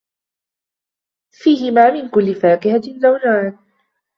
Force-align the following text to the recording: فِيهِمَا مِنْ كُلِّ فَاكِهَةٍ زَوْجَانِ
فِيهِمَا 1.31 1.91
مِنْ 1.91 2.09
كُلِّ 2.09 2.35
فَاكِهَةٍ 2.35 2.81
زَوْجَانِ 2.99 3.57